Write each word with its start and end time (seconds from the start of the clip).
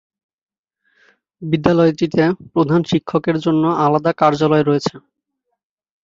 বিদ্যালয়টিতে 1.41 2.23
প্রধান 2.53 2.81
শিক্ষকের 2.91 3.37
জন্য 3.45 3.63
আলাদা 3.85 4.11
কার্যালয় 4.21 4.63
রয়েছে। 4.65 4.93